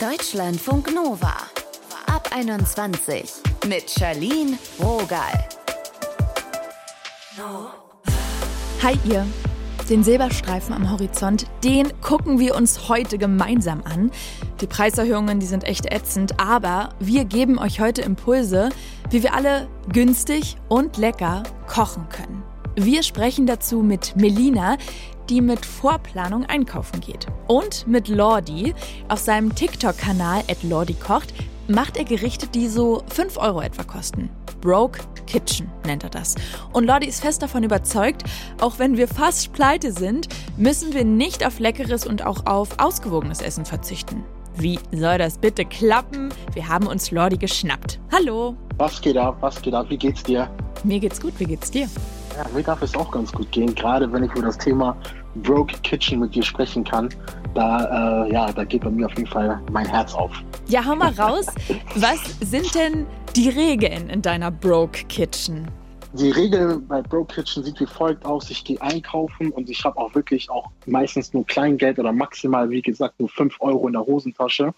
Deutschlandfunk 0.00 0.94
Nova. 0.94 1.34
Ab 2.06 2.28
21 2.30 3.32
mit 3.66 3.90
Charlene 3.90 4.56
Rogal. 4.78 5.48
Hi 8.80 8.96
ihr. 9.04 9.26
Den 9.90 10.04
Silberstreifen 10.04 10.72
am 10.72 10.88
Horizont, 10.92 11.46
den 11.64 12.00
gucken 12.00 12.38
wir 12.38 12.54
uns 12.54 12.88
heute 12.88 13.18
gemeinsam 13.18 13.82
an. 13.82 14.12
Die 14.60 14.68
Preiserhöhungen, 14.68 15.40
die 15.40 15.46
sind 15.46 15.64
echt 15.64 15.86
ätzend, 15.86 16.38
aber 16.38 16.90
wir 17.00 17.24
geben 17.24 17.58
euch 17.58 17.80
heute 17.80 18.02
Impulse, 18.02 18.68
wie 19.10 19.24
wir 19.24 19.34
alle 19.34 19.66
günstig 19.92 20.58
und 20.68 20.96
lecker 20.96 21.42
kochen 21.66 22.08
können. 22.08 22.44
Wir 22.76 23.02
sprechen 23.02 23.46
dazu 23.46 23.82
mit 23.82 24.14
Melina, 24.14 24.76
die 25.28 25.40
mit 25.40 25.64
Vorplanung 25.64 26.44
einkaufen 26.46 27.00
geht. 27.00 27.26
Und 27.46 27.86
mit 27.86 28.08
Lordi. 28.08 28.74
Auf 29.08 29.20
seinem 29.20 29.54
TikTok-Kanal 29.54 30.42
@lordi-kocht 30.62 31.34
macht 31.68 31.96
er 31.96 32.04
Gerichte, 32.04 32.46
die 32.46 32.68
so 32.68 33.02
5 33.08 33.36
Euro 33.36 33.60
etwa 33.60 33.84
kosten. 33.84 34.30
Broke 34.60 35.00
Kitchen 35.26 35.70
nennt 35.86 36.02
er 36.04 36.10
das. 36.10 36.34
Und 36.72 36.86
Lordi 36.86 37.06
ist 37.06 37.20
fest 37.20 37.42
davon 37.42 37.62
überzeugt, 37.62 38.24
auch 38.60 38.78
wenn 38.78 38.96
wir 38.96 39.06
fast 39.06 39.52
pleite 39.52 39.92
sind, 39.92 40.28
müssen 40.56 40.94
wir 40.94 41.04
nicht 41.04 41.46
auf 41.46 41.58
leckeres 41.58 42.06
und 42.06 42.26
auch 42.26 42.46
auf 42.46 42.70
ausgewogenes 42.78 43.40
Essen 43.40 43.64
verzichten. 43.64 44.24
Wie 44.56 44.80
soll 44.90 45.18
das 45.18 45.38
bitte 45.38 45.64
klappen? 45.64 46.30
Wir 46.54 46.66
haben 46.66 46.88
uns 46.88 47.12
Lordi 47.12 47.36
geschnappt. 47.36 48.00
Hallo. 48.10 48.56
Was 48.78 49.00
geht 49.00 49.16
ab? 49.16 49.36
Was 49.40 49.62
geht 49.62 49.74
ab? 49.74 49.86
Wie 49.88 49.96
geht's 49.96 50.22
dir? 50.24 50.50
Mir 50.82 50.98
geht's 50.98 51.20
gut. 51.20 51.34
Wie 51.38 51.44
geht's 51.44 51.70
dir? 51.70 51.88
Ja, 52.38 52.44
mir 52.54 52.62
darf 52.62 52.80
es 52.82 52.94
auch 52.94 53.10
ganz 53.10 53.32
gut 53.32 53.50
gehen, 53.50 53.74
gerade 53.74 54.12
wenn 54.12 54.22
ich 54.22 54.30
über 54.30 54.42
das 54.42 54.58
Thema 54.58 54.96
Broke 55.42 55.74
Kitchen 55.82 56.20
mit 56.20 56.36
dir 56.36 56.44
sprechen 56.44 56.84
kann. 56.84 57.08
Da, 57.52 58.26
äh, 58.26 58.32
ja, 58.32 58.52
da 58.52 58.62
geht 58.62 58.84
bei 58.84 58.90
mir 58.90 59.06
auf 59.06 59.18
jeden 59.18 59.28
Fall 59.28 59.60
mein 59.72 59.86
Herz 59.86 60.14
auf. 60.14 60.30
Ja, 60.68 60.84
hau 60.84 60.94
mal 60.94 61.12
raus. 61.14 61.46
Was 61.96 62.20
sind 62.38 62.72
denn 62.76 63.08
die 63.34 63.48
Regeln 63.48 64.08
in 64.08 64.22
deiner 64.22 64.52
Broke 64.52 65.04
Kitchen? 65.08 65.66
Die 66.12 66.30
Regel 66.30 66.78
bei 66.78 67.02
Broke 67.02 67.34
Kitchen 67.34 67.64
sieht 67.64 67.80
wie 67.80 67.86
folgt 67.86 68.24
aus. 68.24 68.48
Ich 68.50 68.62
gehe 68.62 68.80
einkaufen 68.80 69.50
und 69.50 69.68
ich 69.68 69.84
habe 69.84 69.98
auch 69.98 70.14
wirklich 70.14 70.48
auch 70.48 70.70
meistens 70.86 71.32
nur 71.32 71.44
Kleingeld 71.44 71.98
oder 71.98 72.12
maximal, 72.12 72.70
wie 72.70 72.82
gesagt, 72.82 73.18
nur 73.18 73.30
5 73.30 73.56
Euro 73.58 73.88
in 73.88 73.94
der 73.94 74.06
Hosentasche. 74.06 74.72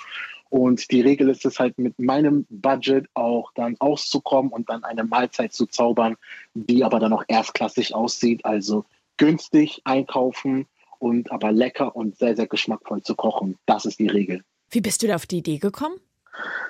Und 0.50 0.90
die 0.90 1.00
Regel 1.00 1.28
ist 1.28 1.46
es 1.46 1.58
halt 1.58 1.78
mit 1.78 1.98
meinem 1.98 2.44
Budget 2.50 3.06
auch 3.14 3.52
dann 3.54 3.76
auszukommen 3.78 4.50
und 4.50 4.68
dann 4.68 4.84
eine 4.84 5.04
Mahlzeit 5.04 5.52
zu 5.52 5.66
zaubern, 5.66 6.16
die 6.54 6.84
aber 6.84 6.98
dann 7.00 7.12
auch 7.12 7.24
erstklassig 7.28 7.94
aussieht. 7.94 8.44
Also 8.44 8.84
günstig 9.16 9.80
einkaufen 9.84 10.66
und 10.98 11.30
aber 11.30 11.52
lecker 11.52 11.94
und 11.94 12.18
sehr, 12.18 12.36
sehr 12.36 12.46
geschmackvoll 12.46 13.02
zu 13.02 13.14
kochen. 13.14 13.56
Das 13.66 13.84
ist 13.84 13.98
die 14.00 14.08
Regel. 14.08 14.42
Wie 14.70 14.80
bist 14.80 15.02
du 15.02 15.06
da 15.06 15.14
auf 15.14 15.26
die 15.26 15.38
Idee 15.38 15.58
gekommen? 15.58 15.96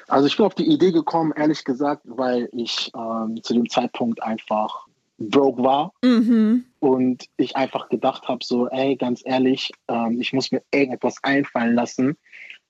Also 0.08 0.26
ich 0.26 0.36
bin 0.36 0.46
auf 0.46 0.54
die 0.54 0.66
Idee 0.66 0.92
gekommen, 0.92 1.32
ehrlich 1.36 1.64
gesagt, 1.64 2.02
weil 2.04 2.48
ich 2.52 2.90
ähm, 2.94 3.42
zu 3.42 3.54
dem 3.54 3.68
Zeitpunkt 3.68 4.22
einfach 4.22 4.86
broke 5.18 5.62
war 5.62 5.92
Mhm. 6.02 6.64
und 6.80 7.26
ich 7.36 7.54
einfach 7.56 7.88
gedacht 7.88 8.26
habe, 8.26 8.44
so, 8.44 8.68
ey, 8.68 8.96
ganz 8.96 9.22
ehrlich, 9.24 9.70
ähm, 9.88 10.20
ich 10.20 10.32
muss 10.32 10.50
mir 10.50 10.62
irgendetwas 10.72 11.16
einfallen 11.22 11.74
lassen, 11.74 12.16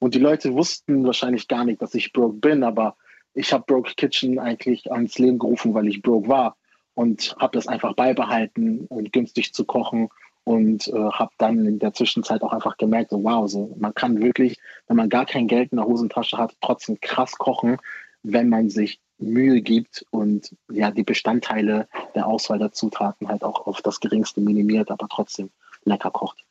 und 0.00 0.14
die 0.14 0.18
Leute 0.18 0.54
wussten 0.54 1.04
wahrscheinlich 1.04 1.46
gar 1.46 1.64
nicht, 1.64 1.80
dass 1.80 1.94
ich 1.94 2.12
broke 2.12 2.38
bin, 2.38 2.64
aber 2.64 2.96
ich 3.34 3.52
habe 3.52 3.64
Broke 3.66 3.92
Kitchen 3.94 4.38
eigentlich 4.38 4.90
ans 4.90 5.18
Leben 5.18 5.38
gerufen, 5.38 5.74
weil 5.74 5.86
ich 5.86 6.02
broke 6.02 6.28
war 6.28 6.56
und 6.94 7.36
habe 7.38 7.56
das 7.56 7.68
einfach 7.68 7.94
beibehalten 7.94 8.86
und 8.88 9.12
günstig 9.12 9.54
zu 9.54 9.64
kochen 9.64 10.08
und 10.44 10.88
äh, 10.88 10.92
habe 10.92 11.32
dann 11.38 11.64
in 11.66 11.78
der 11.78 11.92
Zwischenzeit 11.92 12.42
auch 12.42 12.52
einfach 12.52 12.76
gemerkt, 12.76 13.10
so 13.10 13.22
wow, 13.22 13.48
so 13.48 13.76
man 13.78 13.94
kann 13.94 14.20
wirklich, 14.20 14.58
wenn 14.88 14.96
man 14.96 15.08
gar 15.08 15.26
kein 15.26 15.46
Geld 15.46 15.70
in 15.70 15.76
der 15.76 15.86
Hosentasche 15.86 16.38
hat, 16.38 16.56
trotzdem 16.60 16.98
krass 17.00 17.32
kochen, 17.36 17.76
wenn 18.22 18.48
man 18.48 18.70
sich 18.70 19.00
Mühe 19.18 19.60
gibt 19.60 20.04
und 20.10 20.56
ja 20.70 20.90
die 20.90 21.02
Bestandteile 21.02 21.88
der 22.14 22.26
Auswahl 22.26 22.58
der 22.58 22.72
Zutaten 22.72 23.28
halt 23.28 23.44
auch 23.44 23.66
auf 23.66 23.82
das 23.82 24.00
geringste 24.00 24.41
minimiert, 24.41 24.91
aber 24.91 25.08
trotzdem 25.08 25.50
lecker 25.84 26.10
kocht. 26.10 26.42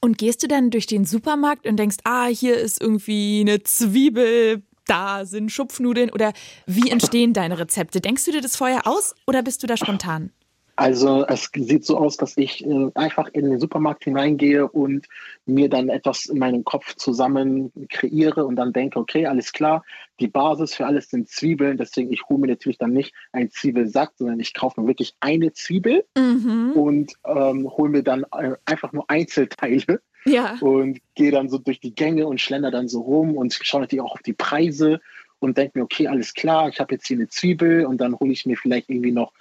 Und 0.00 0.18
gehst 0.18 0.42
du 0.42 0.48
dann 0.48 0.70
durch 0.70 0.86
den 0.86 1.04
Supermarkt 1.04 1.66
und 1.66 1.76
denkst, 1.76 1.96
ah, 2.04 2.26
hier 2.26 2.56
ist 2.56 2.80
irgendwie 2.80 3.40
eine 3.40 3.62
Zwiebel, 3.62 4.62
da 4.86 5.24
sind 5.24 5.50
Schupfnudeln 5.50 6.10
oder 6.10 6.32
wie 6.66 6.90
entstehen 6.90 7.32
deine 7.32 7.58
Rezepte? 7.58 8.00
Denkst 8.00 8.24
du 8.24 8.32
dir 8.32 8.40
das 8.40 8.56
vorher 8.56 8.86
aus 8.86 9.14
oder 9.26 9.42
bist 9.42 9.62
du 9.62 9.66
da 9.66 9.76
spontan? 9.76 10.30
Also 10.76 11.24
es 11.26 11.50
sieht 11.54 11.86
so 11.86 11.96
aus, 11.96 12.18
dass 12.18 12.36
ich 12.36 12.64
äh, 12.64 12.90
einfach 12.94 13.28
in 13.32 13.48
den 13.48 13.58
Supermarkt 13.58 14.04
hineingehe 14.04 14.68
und 14.68 15.06
mir 15.46 15.70
dann 15.70 15.88
etwas 15.88 16.26
in 16.26 16.38
meinem 16.38 16.64
Kopf 16.64 16.94
zusammen 16.96 17.72
kreiere 17.88 18.44
und 18.44 18.56
dann 18.56 18.74
denke, 18.74 18.98
okay, 18.98 19.26
alles 19.26 19.52
klar, 19.52 19.82
die 20.20 20.28
Basis 20.28 20.74
für 20.74 20.84
alles 20.84 21.08
sind 21.08 21.30
Zwiebeln, 21.30 21.78
deswegen 21.78 22.12
ich 22.12 22.28
hole 22.28 22.40
mir 22.40 22.48
natürlich 22.48 22.76
dann 22.76 22.92
nicht 22.92 23.14
einen 23.32 23.50
Zwiebelsack, 23.50 24.12
sondern 24.16 24.38
ich 24.38 24.52
kaufe 24.52 24.78
mir 24.78 24.86
wirklich 24.86 25.14
eine 25.20 25.52
Zwiebel 25.54 26.04
Mhm. 26.14 26.72
Und 27.06 27.36
ähm, 27.36 27.70
hole 27.76 27.90
mir 27.90 28.02
dann 28.02 28.24
äh, 28.32 28.52
einfach 28.64 28.92
nur 28.92 29.08
Einzelteile 29.08 30.00
Ja. 30.24 30.56
und 30.60 31.00
gehe 31.14 31.30
dann 31.30 31.48
so 31.48 31.58
durch 31.58 31.80
die 31.80 31.94
Gänge 31.94 32.26
und 32.26 32.40
schlender 32.40 32.70
dann 32.70 32.88
so 32.88 33.00
rum 33.00 33.36
und 33.36 33.58
schaue 33.62 33.82
natürlich 33.82 34.02
auch 34.02 34.12
auf 34.14 34.22
die 34.22 34.32
Preise 34.32 35.00
und 35.38 35.56
denke 35.58 35.78
mir, 35.78 35.84
okay, 35.84 36.08
alles 36.08 36.34
klar, 36.34 36.68
ich 36.68 36.80
habe 36.80 36.94
jetzt 36.94 37.06
hier 37.06 37.16
eine 37.16 37.28
Zwiebel 37.28 37.84
und 37.86 37.98
dann 37.98 38.18
hole 38.18 38.32
ich 38.32 38.46
mir 38.46 38.56
vielleicht 38.56 38.88
irgendwie 38.88 39.12
noch 39.12 39.32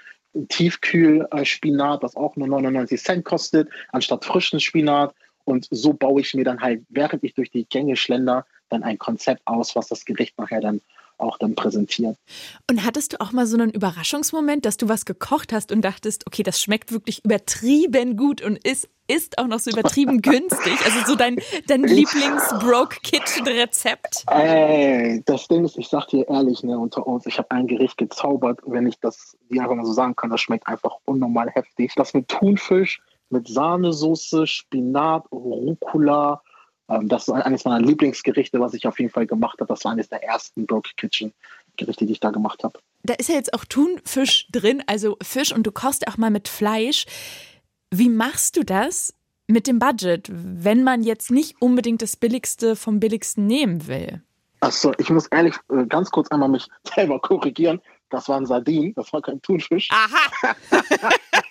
Tiefkühlspinat, 0.50 2.04
was 2.04 2.16
auch 2.16 2.36
nur 2.36 2.48
99 2.48 3.02
Cent 3.02 3.26
kostet, 3.26 3.70
anstatt 3.94 4.26
frischen 4.26 4.60
Spinat. 4.60 5.16
Und 5.46 5.68
so 5.72 5.94
baue 5.94 6.22
ich 6.22 6.34
mir 6.34 6.44
dann 6.44 6.60
halt, 6.60 6.84
während 6.90 7.24
ich 7.24 7.36
durch 7.36 7.52
die 7.52 7.66
Gänge 7.66 7.96
schlender, 7.96 8.46
dann 8.70 8.84
ein 8.84 8.98
Konzept 8.98 9.42
aus, 9.46 9.76
was 9.76 9.88
das 9.88 10.04
Gericht 10.04 10.38
nachher 10.38 10.60
dann 10.60 10.82
auch 11.18 11.38
dann 11.38 11.56
präsentiert. 11.56 12.18
Und 12.70 12.86
hattest 12.86 13.14
du 13.14 13.22
auch 13.22 13.32
mal 13.32 13.48
so 13.48 13.58
einen 13.58 13.72
Überraschungsmoment, 13.72 14.66
dass 14.66 14.76
du 14.78 14.90
was 14.90 15.06
gekocht 15.06 15.54
hast 15.54 15.72
und 15.72 15.82
dachtest, 15.82 16.28
okay, 16.28 16.44
das 16.44 16.62
schmeckt 16.62 16.92
wirklich 16.92 17.24
übertrieben 17.24 18.18
gut 18.18 18.42
und 18.42 18.58
ist, 18.66 18.90
ist 19.08 19.38
auch 19.38 19.46
noch 19.48 19.60
so 19.60 19.72
übertrieben 19.72 20.22
günstig? 20.22 20.78
Also 20.84 21.06
so 21.06 21.16
dein, 21.16 21.38
dein 21.68 21.84
Lieblings-Broke-Kitchen-Rezept? 21.84 24.26
Ey, 24.28 25.24
das 25.26 25.48
Ding 25.48 25.64
ist, 25.66 25.78
ich 25.78 25.88
sag 25.88 26.08
dir 26.08 26.28
ehrlich, 26.28 26.64
ne, 26.64 26.78
unter 26.78 27.08
uns, 27.08 27.26
ich 27.26 27.38
habe 27.38 27.52
ein 27.52 27.68
Gericht 27.68 27.98
gezaubert, 27.98 28.60
wenn 28.66 28.86
ich 28.88 29.00
das 29.00 29.38
dir 29.50 29.62
einfach 29.62 29.76
mal 29.76 29.86
so 29.86 29.94
sagen 29.94 30.16
kann, 30.16 30.30
das 30.30 30.42
schmeckt 30.42 30.68
einfach 30.68 30.98
unnormal 31.06 31.50
heftig. 31.52 31.94
Das 31.96 32.14
mit 32.14 32.28
Thunfisch, 32.28 33.02
mit 33.30 33.48
Sahnesoße, 33.48 34.46
Spinat, 34.48 35.32
Rucola. 35.32 36.42
Ähm, 36.90 37.08
das 37.08 37.28
ist 37.28 37.34
eines 37.34 37.66
meiner 37.66 37.86
Lieblingsgerichte, 37.86 38.60
was 38.60 38.74
ich 38.74 38.88
auf 38.88 39.00
jeden 39.00 39.12
Fall 39.12 39.28
gemacht 39.28 39.60
habe. 39.60 39.68
Das 39.68 39.84
war 39.86 39.92
eines 39.92 40.10
der 40.10 40.24
ersten 40.24 40.66
Broke 40.66 40.92
Kitchen 40.98 41.34
Gerichte, 41.78 42.06
die 42.06 42.14
ich 42.14 42.20
da 42.20 42.32
gemacht 42.32 42.64
habe. 42.64 42.80
Da 43.04 43.14
ist 43.16 43.30
ja 43.30 43.36
jetzt 43.36 43.54
auch 43.54 43.66
Thunfisch 43.66 44.48
drin, 44.52 44.84
also 44.88 45.18
Fisch 45.22 45.54
und 45.54 45.64
du 45.64 45.72
kochst 45.72 46.08
auch 46.08 46.18
mal 46.18 46.32
mit 46.32 46.48
Fleisch. 46.48 47.06
Wie 47.92 48.10
machst 48.10 48.58
du 48.58 48.64
das 48.64 49.14
mit 49.48 49.68
dem 49.68 49.80
Budget, 49.80 50.30
wenn 50.32 50.84
man 50.84 51.04
jetzt 51.04 51.32
nicht 51.32 51.56
unbedingt 51.62 52.02
das 52.02 52.16
Billigste 52.16 52.76
vom 52.76 53.00
Billigsten 53.00 53.46
nehmen 53.46 53.88
will? 53.88 54.22
Achso, 54.62 54.94
ich 54.98 55.10
muss 55.10 55.28
ehrlich 55.28 55.56
äh, 55.70 55.86
ganz 55.86 56.10
kurz 56.10 56.30
einmal 56.30 56.50
mich 56.50 56.68
selber 56.96 57.20
korrigieren. 57.20 57.82
Das 58.10 58.30
waren 58.30 58.46
Sardinen, 58.46 58.94
das 58.96 59.12
war 59.14 59.22
kein 59.22 59.42
Thunfisch. 59.42 59.90
Aha! 59.92 60.56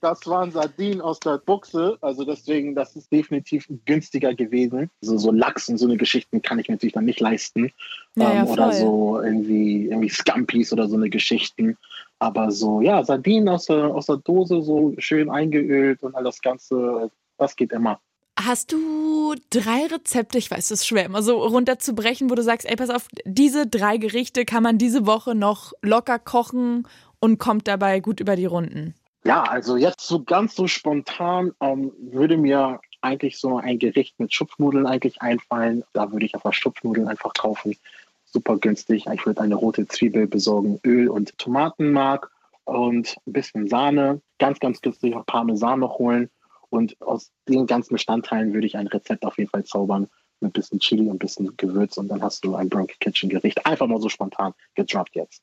Das 0.00 0.26
waren 0.26 0.50
Sardinen 0.50 1.00
aus 1.00 1.18
der 1.18 1.38
Buchse, 1.38 1.96
also 2.02 2.24
deswegen, 2.24 2.74
das 2.74 2.94
ist 2.94 3.10
definitiv 3.10 3.66
günstiger 3.86 4.34
gewesen. 4.34 4.90
Also 5.02 5.16
so 5.16 5.32
Lachs 5.32 5.70
und 5.70 5.78
so 5.78 5.86
eine 5.86 5.96
Geschichten 5.96 6.42
kann 6.42 6.58
ich 6.58 6.68
mir 6.68 6.74
natürlich 6.74 6.92
dann 6.92 7.06
nicht 7.06 7.20
leisten. 7.20 7.72
Ja, 8.14 8.34
ja, 8.34 8.42
ähm, 8.42 8.48
oder 8.48 8.72
so 8.72 9.18
irgendwie, 9.22 9.86
irgendwie 9.86 10.10
Scampis 10.10 10.74
oder 10.74 10.88
so 10.88 10.96
eine 10.96 11.08
Geschichten. 11.08 11.78
Aber 12.18 12.50
so, 12.50 12.82
ja, 12.82 13.02
Sardinen 13.02 13.48
aus 13.48 13.64
der, 13.64 13.94
aus 13.94 14.04
der 14.04 14.18
Dose, 14.18 14.60
so 14.60 14.92
schön 14.98 15.30
eingeölt 15.30 16.02
und 16.02 16.14
all 16.14 16.24
das 16.24 16.42
Ganze, 16.42 17.10
das 17.38 17.56
geht 17.56 17.72
immer. 17.72 17.98
Hast 18.38 18.72
du 18.72 19.36
drei 19.48 19.86
Rezepte, 19.86 20.36
ich 20.36 20.50
weiß, 20.50 20.66
es 20.66 20.80
ist 20.82 20.86
schwer, 20.86 21.06
immer 21.06 21.22
so 21.22 21.38
runterzubrechen, 21.38 22.28
wo 22.28 22.34
du 22.34 22.42
sagst, 22.42 22.68
ey, 22.68 22.76
pass 22.76 22.90
auf, 22.90 23.08
diese 23.24 23.66
drei 23.66 23.96
Gerichte 23.96 24.44
kann 24.44 24.62
man 24.62 24.76
diese 24.76 25.06
Woche 25.06 25.34
noch 25.34 25.72
locker 25.80 26.18
kochen 26.18 26.86
und 27.20 27.38
kommt 27.38 27.68
dabei 27.68 28.00
gut 28.00 28.20
über 28.20 28.36
die 28.36 28.44
Runden? 28.44 28.94
Ja, 29.26 29.42
also 29.42 29.76
jetzt 29.76 30.06
so 30.06 30.22
ganz 30.22 30.54
so 30.54 30.66
spontan 30.66 31.52
ähm, 31.60 31.92
würde 31.98 32.36
mir 32.36 32.80
eigentlich 33.00 33.38
so 33.38 33.56
ein 33.56 33.78
Gericht 33.78 34.18
mit 34.18 34.34
Schupfnudeln 34.34 34.86
eigentlich 34.86 35.22
einfallen. 35.22 35.82
Da 35.92 36.12
würde 36.12 36.26
ich 36.26 36.34
einfach 36.34 36.52
Schupfnudeln 36.52 37.08
einfach 37.08 37.32
kaufen. 37.32 37.76
Super 38.24 38.58
günstig. 38.58 39.06
Ich 39.12 39.26
würde 39.26 39.40
eine 39.40 39.54
rote 39.54 39.86
Zwiebel 39.86 40.26
besorgen, 40.26 40.78
Öl 40.84 41.08
und 41.08 41.36
Tomatenmark 41.38 42.30
und 42.64 43.16
ein 43.26 43.32
bisschen 43.32 43.68
Sahne. 43.68 44.20
Ganz, 44.38 44.60
ganz 44.60 44.80
günstig 44.80 45.14
auch 45.14 45.26
Parmesan 45.26 45.80
noch 45.80 45.98
holen. 45.98 46.30
Und 46.68 47.00
aus 47.00 47.30
den 47.48 47.66
ganzen 47.66 47.94
Bestandteilen 47.94 48.52
würde 48.52 48.66
ich 48.66 48.76
ein 48.76 48.88
Rezept 48.88 49.24
auf 49.24 49.38
jeden 49.38 49.50
Fall 49.50 49.64
zaubern 49.64 50.08
mit 50.40 50.50
ein 50.50 50.52
bisschen 50.52 50.80
Chili 50.80 51.02
und 51.02 51.16
ein 51.16 51.18
bisschen 51.18 51.56
Gewürz 51.56 51.96
und 51.96 52.08
dann 52.08 52.22
hast 52.22 52.44
du 52.44 52.56
ein 52.56 52.68
Broke 52.68 52.94
Kitchen 53.00 53.30
Gericht. 53.30 53.64
Einfach 53.64 53.86
mal 53.86 54.00
so 54.00 54.08
spontan 54.08 54.52
gedroppt 54.74 55.14
jetzt. 55.14 55.42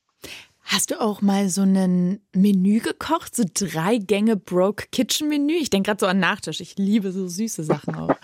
Hast 0.72 0.90
du 0.90 1.02
auch 1.02 1.22
mal 1.22 1.50
so 1.50 1.64
ein 1.64 2.22
Menü 2.34 2.80
gekocht, 2.80 3.36
so 3.36 3.44
drei 3.54 3.98
Gänge 3.98 4.38
Broke 4.38 4.86
Kitchen 4.90 5.28
Menü? 5.28 5.52
Ich 5.56 5.70
denke 5.70 5.90
gerade 5.90 6.00
so 6.00 6.08
an 6.08 6.20
Nachtisch. 6.20 6.62
Ich 6.62 6.78
liebe 6.78 7.12
so 7.12 7.28
süße 7.28 7.64
Sachen 7.64 7.96
auch. 7.96 8.16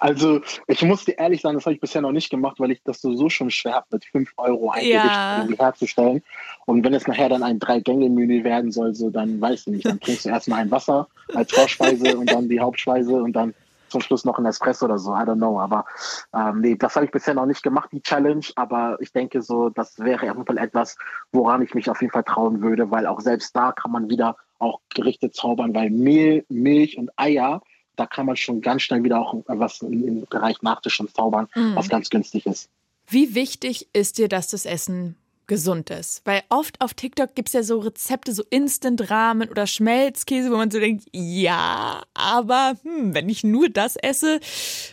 Also, 0.00 0.42
ich 0.66 0.82
muss 0.82 1.06
dir 1.06 1.16
ehrlich 1.18 1.40
sagen, 1.40 1.54
das 1.54 1.64
habe 1.64 1.76
ich 1.76 1.80
bisher 1.80 2.02
noch 2.02 2.12
nicht 2.12 2.28
gemacht, 2.28 2.60
weil 2.60 2.72
ich 2.72 2.82
das 2.82 3.00
so 3.00 3.30
schon 3.30 3.50
schwer 3.50 3.76
habe, 3.76 3.86
mit 3.92 4.04
5 4.04 4.32
Euro 4.36 4.68
ein 4.68 4.84
ja. 4.84 5.42
Gericht 5.44 5.58
herzustellen. 5.58 6.22
Und 6.66 6.84
wenn 6.84 6.92
es 6.92 7.06
nachher 7.06 7.30
dann 7.30 7.42
ein 7.42 7.58
Drei-Gänge-Menü 7.58 8.44
werden 8.44 8.70
soll, 8.70 8.94
so, 8.94 9.08
dann 9.08 9.40
weiß 9.40 9.60
ich 9.60 9.66
nicht. 9.68 9.86
Dann 9.86 10.00
trinkst 10.00 10.26
du 10.26 10.28
erstmal 10.28 10.60
ein 10.60 10.70
Wasser 10.70 11.08
als 11.34 11.52
Vorspeise 11.52 12.18
und 12.18 12.30
dann 12.30 12.50
die 12.50 12.60
Hauptspeise 12.60 13.14
und 13.14 13.32
dann 13.32 13.54
zum 13.94 14.02
Schluss 14.02 14.24
noch 14.24 14.38
ein 14.38 14.46
Espresso 14.46 14.84
oder 14.84 14.98
so. 14.98 15.12
I 15.12 15.20
don't 15.20 15.36
know. 15.36 15.58
Aber 15.60 15.86
ähm, 16.34 16.60
nee, 16.60 16.76
das 16.76 16.96
habe 16.96 17.06
ich 17.06 17.12
bisher 17.12 17.34
noch 17.34 17.46
nicht 17.46 17.62
gemacht, 17.62 17.90
die 17.92 18.02
Challenge. 18.02 18.44
Aber 18.56 18.98
ich 19.00 19.12
denke 19.12 19.40
so, 19.40 19.70
das 19.70 19.98
wäre 19.98 20.30
auf 20.30 20.36
jeden 20.36 20.46
Fall 20.46 20.58
etwas, 20.58 20.96
woran 21.32 21.62
ich 21.62 21.74
mich 21.74 21.88
auf 21.88 22.00
jeden 22.00 22.12
Fall 22.12 22.24
trauen 22.24 22.60
würde, 22.60 22.90
weil 22.90 23.06
auch 23.06 23.20
selbst 23.20 23.54
da 23.54 23.72
kann 23.72 23.92
man 23.92 24.10
wieder 24.10 24.36
auch 24.58 24.80
Gerichte 24.92 25.30
zaubern, 25.30 25.74
weil 25.74 25.90
Mehl, 25.90 26.44
Milch 26.48 26.98
und 26.98 27.10
Eier 27.16 27.62
da 27.96 28.06
kann 28.06 28.26
man 28.26 28.34
schon 28.34 28.60
ganz 28.60 28.82
schnell 28.82 29.04
wieder 29.04 29.20
auch 29.20 29.36
was 29.46 29.80
im 29.80 30.26
Bereich 30.28 30.62
Nachtisch 30.62 30.98
und 30.98 31.14
zaubern, 31.14 31.46
mhm. 31.54 31.76
was 31.76 31.88
ganz 31.88 32.10
günstig 32.10 32.44
ist. 32.44 32.68
Wie 33.06 33.36
wichtig 33.36 33.88
ist 33.92 34.18
dir, 34.18 34.28
dass 34.28 34.48
das 34.48 34.64
Essen 34.66 35.16
gesund 35.46 35.90
ist? 35.90 36.22
Weil 36.24 36.42
oft 36.48 36.80
auf 36.80 36.94
TikTok 36.94 37.34
gibt 37.34 37.48
es 37.48 37.52
ja 37.54 37.62
so 37.62 37.78
Rezepte, 37.78 38.32
so 38.32 38.42
Instant-Rahmen 38.50 39.48
oder 39.48 39.66
Schmelzkäse, 39.66 40.50
wo 40.50 40.56
man 40.56 40.70
so 40.70 40.78
denkt, 40.78 41.04
ja, 41.12 42.02
aber 42.14 42.74
hm, 42.82 43.14
wenn 43.14 43.28
ich 43.28 43.44
nur 43.44 43.68
das 43.68 43.96
esse, 43.96 44.40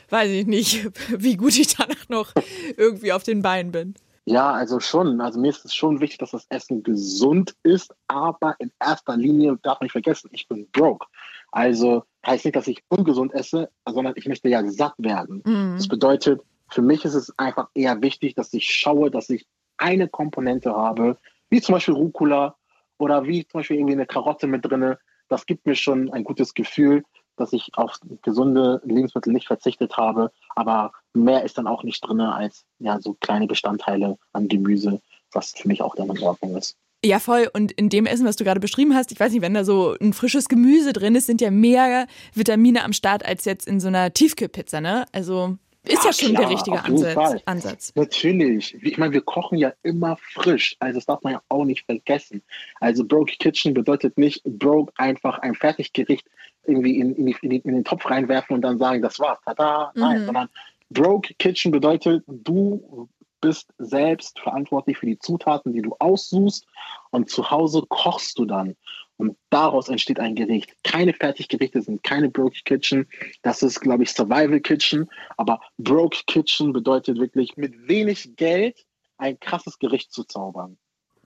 weiß 0.09 0.31
ich 0.31 0.48
nicht, 0.48 0.89
wie 1.09 1.38
gut 1.38 1.57
ich 1.57 1.75
danach 1.75 2.09
noch 2.09 2.33
irgendwie 2.77 3.13
auf 3.13 3.24
den 3.24 3.42
Beinen 3.42 3.71
bin. 3.71 3.95
Ja, 4.25 4.51
also 4.51 4.80
schon. 4.80 5.19
Also 5.19 5.39
mir 5.39 5.50
ist 5.50 5.65
es 5.65 5.74
schon 5.74 6.00
wichtig, 6.00 6.19
dass 6.19 6.31
das 6.31 6.45
Essen 6.50 6.83
gesund 6.83 7.56
ist, 7.63 7.94
aber 8.07 8.56
in 8.59 8.71
erster 8.80 9.18
Linie 9.18 9.57
darf 9.63 9.80
man 9.80 9.86
nicht 9.86 9.94
vergessen, 9.94 10.30
ich 10.31 10.48
bin 10.48 10.68
broke. 10.71 11.07
Also 11.51 12.03
heißt 12.25 12.45
nicht, 12.45 12.56
dass 12.56 12.68
ich 12.68 12.83
ungesund 12.88 13.33
esse, 13.33 13.69
sondern 13.89 14.13
ich 14.15 14.27
möchte 14.27 14.48
ja 14.48 14.65
satt 14.69 14.94
werden. 14.98 15.42
Mhm. 15.45 15.75
Das 15.75 15.88
bedeutet, 15.88 16.42
für 16.69 16.81
mich 16.81 17.03
ist 17.03 17.15
es 17.15 17.38
einfach 17.38 17.68
eher 17.74 18.01
wichtig, 18.01 18.36
dass 18.36 18.53
ich 18.53 18.65
schaue, 18.65 19.12
dass 19.12 19.30
ich 19.30 19.45
eine 19.81 20.07
Komponente 20.07 20.72
habe, 20.75 21.18
wie 21.50 21.62
zum 21.62 21.74
Beispiel 21.74 21.94
Rucola 21.94 22.56
oder 22.98 23.25
wie 23.25 23.45
zum 23.48 23.60
Beispiel 23.60 23.78
irgendwie 23.78 23.94
eine 23.94 24.06
Karotte 24.06 24.48
mit 24.48 24.66
drinne. 24.66 25.00
Das 25.28 25.45
gibt 25.45 25.66
mir 25.66 25.75
schon 25.75 26.12
ein 26.12 26.24
gutes 26.24 26.54
Gefühl, 26.54 27.04
dass 27.38 27.54
ich 27.54 27.72
auf 27.75 27.98
gesunde 28.22 28.81
Lebensmittel 28.83 29.33
nicht 29.33 29.48
verzichtet 29.48 29.98
habe. 29.98 30.31
Aber 30.56 30.92
mehr 31.13 31.44
ist 31.44 31.57
dann 31.57 31.68
auch 31.68 31.83
nicht 31.83 32.01
drin 32.01 32.22
als 32.22 32.66
ja, 32.80 33.00
so 33.00 33.16
kleine 33.19 33.48
Bestandteile 33.48 34.18
an 34.33 34.48
Gemüse, 34.48 35.01
was 35.31 35.51
für 35.51 35.68
mich 35.68 35.81
auch 35.81 35.95
dann 35.95 36.10
in 36.10 36.22
Ordnung 36.22 36.56
ist. 36.56 36.77
Ja, 37.04 37.19
voll. 37.19 37.50
Und 37.51 37.72
in 37.72 37.89
dem 37.89 38.06
Essen, 38.06 38.27
was 38.27 38.36
du 38.36 38.44
gerade 38.44 38.60
beschrieben 38.60 38.94
hast, 38.94 39.12
ich 39.12 39.19
weiß 39.19 39.31
nicht, 39.31 39.42
wenn 39.42 39.56
da 39.56 39.63
so 39.63 39.95
ein 40.00 40.13
frisches 40.13 40.48
Gemüse 40.50 40.94
drin 40.94 41.16
ist, 41.16 41.25
sind 41.25 41.42
ja 41.42 41.50
mehr 41.50 42.06
Vitamine 42.36 42.84
am 42.84 42.94
Start 42.94 43.25
als 43.25 43.45
jetzt 43.45 43.68
in 43.68 43.80
so 43.80 43.88
einer 43.88 44.13
Tiefkühlpizza, 44.13 44.81
ne? 44.81 45.06
Also 45.12 45.57
ist 45.83 46.04
ja, 46.04 46.10
ja 46.10 46.13
schon 46.13 46.30
klar, 46.30 46.42
der 46.42 46.50
richtige 46.51 46.83
Ansatz, 46.83 47.42
Ansatz. 47.45 47.92
Natürlich. 47.95 48.75
Ich 48.83 48.98
meine, 48.98 49.13
wir 49.13 49.22
kochen 49.22 49.57
ja 49.57 49.74
immer 49.81 50.18
frisch. 50.18 50.75
Also 50.80 51.00
das 51.00 51.06
darf 51.06 51.24
man 51.24 51.33
ja 51.33 51.42
auch 51.50 51.66
nicht 51.66 51.86
vergessen. 51.86 52.44
Also 52.80 53.04
Broke 53.04 53.33
Kitchen 53.39 53.74
bedeutet 53.74 54.18
nicht 54.18 54.44
Broke 54.44 54.94
einfach 54.98 55.39
ein 55.39 55.56
Fertiggericht 55.56 56.28
irgendwie 56.66 57.00
in, 57.00 57.16
in, 57.16 57.28
in, 57.28 57.51
in 57.51 57.74
den 57.74 57.83
Topf 57.83 58.10
reinwerfen 58.10 58.56
und 58.56 58.62
dann 58.62 58.78
sagen, 58.78 59.01
das 59.01 59.19
war's. 59.19 59.39
Tada. 59.44 59.92
Nein, 59.95 60.22
mhm. 60.22 60.25
sondern 60.25 60.50
Broke 60.92 61.33
Kitchen 61.36 61.72
bedeutet, 61.72 62.24
du 62.27 63.10
bist 63.39 63.74
selbst 63.80 64.39
verantwortlich 64.39 65.00
für 65.00 65.07
die 65.07 65.18
Zutaten, 65.18 65.74
die 65.74 65.81
du 65.81 65.95
aussuchst 65.98 66.68
und 67.10 67.30
zu 67.30 67.50
Hause 67.50 67.81
kochst 67.89 68.38
du 68.38 68.45
dann. 68.45 68.75
Und 69.21 69.38
daraus 69.51 69.88
entsteht 69.88 70.19
ein 70.19 70.33
Gericht. 70.33 70.75
Keine 70.83 71.13
Fertiggerichte 71.13 71.83
sind 71.83 72.01
keine 72.01 72.27
Broke 72.27 72.57
Kitchen. 72.65 73.07
Das 73.44 73.62
ist, 73.62 73.79
glaube 73.79 74.01
ich, 74.01 74.13
Survival 74.13 74.59
Kitchen. 74.59 75.07
Aber 75.38 75.62
Broke 75.77 76.18
Kitchen 76.25 76.73
bedeutet 76.73 77.19
wirklich 77.19 77.56
mit 77.56 77.88
wenig 77.88 78.35
Geld 78.35 78.83
ein 79.19 79.39
krasses 79.39 79.77
Gericht 79.77 80.12
zu 80.12 80.23
zaubern. 80.23 80.79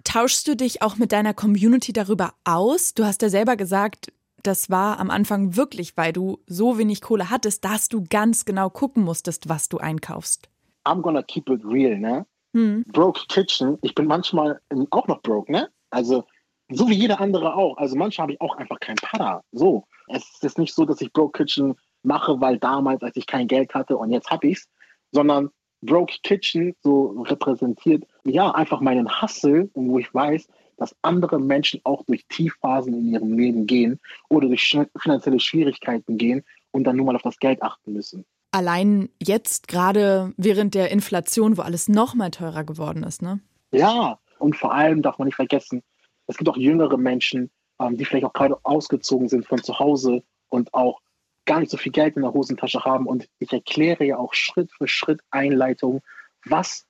Tauschst 0.04 0.46
du 0.46 0.58
dich 0.58 0.82
auch 0.82 0.98
mit 0.98 1.14
deiner 1.14 1.34
Community 1.34 1.94
darüber 1.94 2.34
aus? 2.44 2.96
Du 2.96 3.06
hast 3.06 3.22
ja 3.22 3.30
selber 3.30 3.56
gesagt, 3.56 4.12
das 4.44 4.70
war 4.70 5.00
am 5.00 5.10
Anfang 5.10 5.56
wirklich, 5.56 5.96
weil 5.96 6.12
du 6.12 6.40
so 6.48 6.78
wenig 6.78 7.00
Kohle 7.00 7.30
hattest, 7.30 7.64
dass 7.64 7.88
du 7.88 8.04
ganz 8.10 8.44
genau 8.44 8.70
gucken 8.70 9.06
musstest, 9.06 9.48
was 9.48 9.70
du 9.70 9.78
einkaufst. 9.78 10.50
I'm 10.84 11.02
gonna 11.02 11.24
keep 11.24 11.50
it 11.50 11.64
real, 11.64 11.98
ne? 11.98 12.26
Hm. 12.54 12.84
Broke 12.88 13.22
Kitchen, 13.30 13.78
ich 13.84 13.96
bin 13.96 14.06
manchmal 14.06 14.60
auch 14.90 15.08
noch 15.08 15.22
broke, 15.22 15.50
ne? 15.50 15.70
Also, 15.92 16.26
so 16.70 16.90
wie 16.90 16.96
jeder 16.96 17.20
andere 17.20 17.56
auch. 17.56 17.78
Also, 17.78 17.96
manchmal 17.96 18.24
habe 18.24 18.34
ich 18.34 18.42
auch 18.42 18.56
einfach 18.58 18.80
kein 18.80 18.96
Pada. 18.96 19.44
So. 19.52 19.86
Es 20.08 20.40
ist 20.42 20.60
nicht 20.60 20.74
so, 20.74 20.86
dass 20.86 21.02
ich 21.02 21.12
Broke 21.12 21.40
Kitchen 21.40 21.76
mache, 22.04 22.40
weil 22.40 22.60
damals, 22.60 23.02
als 23.02 23.16
ich 23.18 23.26
kein 23.26 23.48
Geld 23.48 23.74
hatte 23.74 23.98
und 23.98 24.12
jetzt 24.12 24.30
habe 24.30 24.48
ich's, 24.48 24.68
sondern 25.12 25.50
Broke 25.82 26.16
Kitchen 26.24 26.76
so 26.82 27.22
repräsentiert, 27.22 28.04
ja, 28.24 28.52
einfach 28.52 28.82
meinen 28.82 29.22
Hustle, 29.22 29.70
wo 29.74 29.98
ich 30.00 30.14
weiß, 30.14 30.48
dass 30.78 30.96
andere 31.02 31.40
Menschen 31.40 31.82
auch 31.84 32.04
durch 32.06 32.26
Tiefphasen 32.28 32.94
in 32.94 33.08
ihrem 33.08 33.38
Leben 33.38 33.66
gehen 33.66 34.00
oder 34.30 34.48
durch 34.48 34.78
finanzielle 34.98 35.40
Schwierigkeiten 35.40 36.18
gehen 36.18 36.44
und 36.72 36.84
dann 36.84 36.98
nur 36.98 37.06
mal 37.06 37.16
auf 37.16 37.22
das 37.22 37.40
Geld 37.40 37.62
achten 37.62 37.94
müssen 37.94 38.26
allein 38.56 39.10
jetzt 39.22 39.68
gerade 39.68 40.34
während 40.38 40.76
der 40.76 40.90
Inflation, 40.90 41.58
wo 41.58 41.62
alles 41.62 41.90
noch 41.90 42.16
mal 42.16 42.32
teurer 42.32 42.64
geworden 42.64 43.04
ist, 43.04 43.22
ne? 43.22 43.42
Ja, 43.72 44.18
und 44.40 44.56
vor 44.56 44.74
allem 44.74 45.02
darf 45.02 45.18
man 45.18 45.26
nicht 45.26 45.36
vergessen, 45.36 45.84
es 46.28 46.38
gibt 46.38 46.50
auch 46.50 46.58
jüngere 46.58 46.98
Menschen, 46.98 47.52
ähm, 47.80 47.98
die 47.98 48.06
vielleicht 48.06 48.26
auch 48.26 48.34
gerade 48.34 48.58
ausgezogen 48.64 49.30
sind 49.30 49.46
von 49.46 49.62
zu 49.64 49.80
Hause 49.80 50.24
und 50.50 50.74
auch 50.74 51.02
gar 51.46 51.60
nicht 51.60 51.70
so 51.70 51.78
viel 51.78 51.92
Geld 51.92 52.16
in 52.16 52.24
der 52.24 52.34
Hosentasche 52.34 52.84
haben. 52.84 53.06
Und 53.06 53.30
ich 53.40 53.52
erkläre 53.54 54.04
ja 54.06 54.18
auch 54.18 54.34
Schritt 54.34 54.72
für 54.72 54.88
Schritt 54.88 55.22
Einleitung, 55.30 56.02
was 56.46 56.86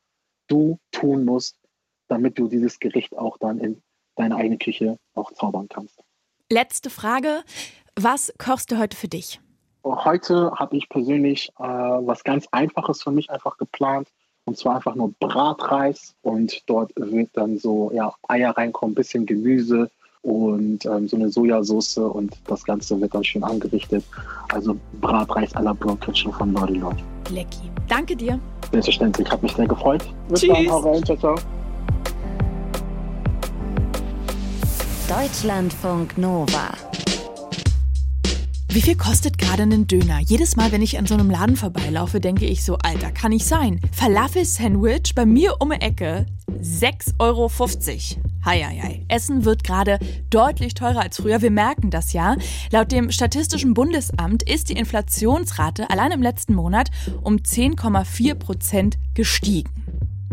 du 0.48 0.80
tun 0.92 1.26
musst, 1.26 1.60
damit 2.08 2.38
du 2.38 2.48
dieses 2.48 2.80
Gericht 2.80 3.18
auch 3.18 3.38
dann 3.38 3.60
in 3.60 3.82
deine 4.16 4.36
eigene 4.36 4.58
Küche 4.58 4.98
auch 5.14 5.32
zaubern 5.34 5.68
kannst. 5.68 6.02
Letzte 6.50 6.90
Frage. 6.90 7.44
Was 7.98 8.34
kochst 8.38 8.72
du 8.72 8.78
heute 8.78 8.96
für 8.96 9.08
dich? 9.08 9.40
Heute 9.84 10.52
habe 10.56 10.78
ich 10.78 10.90
persönlich 10.90 11.50
äh, 11.60 11.64
was 11.64 12.24
ganz 12.24 12.48
Einfaches 12.52 13.04
für 13.04 13.12
mich 13.12 13.30
einfach 13.30 13.58
geplant. 13.58 14.10
Und 14.46 14.58
zwar 14.58 14.76
einfach 14.76 14.96
nur 14.96 15.12
Bratreis 15.20 16.14
und 16.22 16.62
dort 16.68 16.92
wird 16.96 17.30
dann 17.34 17.58
so 17.58 17.92
ja, 17.94 18.14
Eier 18.28 18.52
reinkommen, 18.52 18.92
ein 18.92 18.96
bisschen 18.96 19.26
Gemüse 19.26 19.90
und 20.22 20.86
ähm, 20.86 21.08
so 21.08 21.16
eine 21.16 21.30
Sojasauce 21.30 21.98
und 21.98 22.36
das 22.48 22.64
Ganze 22.64 23.00
wird 23.02 23.14
dann 23.14 23.24
schön 23.24 23.44
angerichtet. 23.44 24.04
Also 24.50 24.76
Bratreis 25.02 25.56
à 25.56 25.64
la 25.64 25.74
Brown 25.74 26.00
Kitchen 26.00 26.32
von 26.34 26.54
Lordy 26.54 26.76
Lord. 26.76 26.98
Lecky. 27.32 27.72
Danke 27.88 28.16
dir. 28.16 28.40
Selbstverständlich, 28.72 29.30
hat 29.30 29.42
mich 29.42 29.54
sehr 29.54 29.68
gefreut. 29.68 30.04
Bis 30.30 30.42
Tschüss. 30.42 30.54
dann, 30.54 30.70
hau 30.70 30.78
rein, 30.80 31.04
ciao, 31.04 31.18
ciao. 31.18 31.36
Deutschlandfunk 35.08 36.18
Nova. 36.18 36.72
Wie 38.76 38.82
viel 38.82 38.98
kostet 38.98 39.38
gerade 39.38 39.64
ein 39.64 39.88
Döner? 39.88 40.20
Jedes 40.20 40.58
Mal, 40.58 40.74
wenn 40.74 40.82
ich 40.82 41.00
an 41.00 41.06
so 41.06 41.14
einem 41.14 41.30
Laden 41.30 41.56
vorbeilaufe, 41.56 42.20
denke 42.20 42.44
ich 42.46 42.66
so, 42.66 42.78
Alter, 42.80 43.10
kann 43.10 43.32
nicht 43.32 43.46
sein. 43.46 43.80
Falafel-Sandwich 43.94 45.16
bei 45.16 45.26
mir 45.26 45.62
um 45.62 45.70
die 45.70 45.80
Ecke, 45.80 46.26
6,50 46.62 47.14
Euro. 47.20 47.50
Heieiei. 48.44 49.06
Essen 49.08 49.46
wird 49.46 49.64
gerade 49.64 49.98
deutlich 50.30 50.74
teurer 50.74 51.00
als 51.00 51.22
früher. 51.22 51.42
Wir 51.42 51.52
merken 51.52 51.90
das 51.90 52.12
ja. 52.12 52.36
Laut 52.70 52.92
dem 52.92 53.12
Statistischen 53.12 53.74
Bundesamt 53.74 54.44
ist 54.44 54.68
die 54.68 54.74
Inflationsrate 54.74 55.90
allein 55.90 56.12
im 56.12 56.22
letzten 56.22 56.54
Monat 56.54 56.90
um 57.22 57.38
10,4 57.38 58.36
Prozent 58.36 58.98
gestiegen. 59.14 59.85